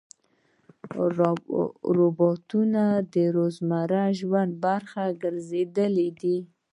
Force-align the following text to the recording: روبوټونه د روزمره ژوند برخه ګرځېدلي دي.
روبوټونه 1.95 2.83
د 3.13 3.15
روزمره 3.35 4.03
ژوند 4.19 4.51
برخه 4.65 5.03
ګرځېدلي 5.21 6.09
دي. 6.21 6.37